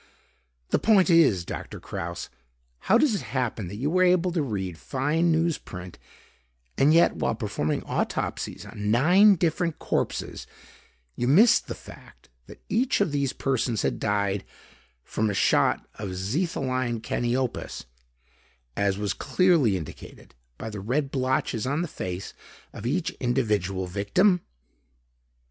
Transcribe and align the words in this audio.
"The 0.69 0.79
point 0.79 1.11
is, 1.11 1.45
Doctor 1.45 1.79
Kraus, 1.79 2.27
how 2.79 2.97
does 2.97 3.13
it 3.13 3.21
happen 3.21 3.67
that 3.67 3.75
you 3.75 3.95
are 3.99 4.03
able 4.03 4.31
to 4.31 4.41
read 4.41 4.79
fine 4.79 5.31
news 5.31 5.59
print 5.59 5.99
and 6.75 6.91
yet, 6.91 7.17
while 7.17 7.35
performing 7.35 7.83
autopsies 7.83 8.65
on 8.65 8.89
nine 8.89 9.35
different 9.35 9.77
corpses, 9.77 10.47
you 11.15 11.27
missed 11.27 11.67
the 11.67 11.75
fact 11.75 12.29
that 12.47 12.63
each 12.67 12.99
of 12.99 13.11
those 13.11 13.31
persons 13.33 13.83
had 13.83 13.99
died 13.99 14.43
from 15.03 15.29
a 15.29 15.35
shot 15.35 15.87
of 15.99 16.09
xetholine 16.17 16.99
caniopus 16.99 17.85
as 18.75 18.97
was 18.97 19.13
clearly 19.13 19.77
indicated 19.77 20.33
by 20.57 20.71
the 20.71 20.79
red 20.79 21.11
blotches 21.11 21.67
on 21.67 21.83
the 21.83 21.87
face 21.87 22.33
of 22.73 22.87
each 22.87 23.11
individual 23.19 23.85
victim?" 23.85 24.41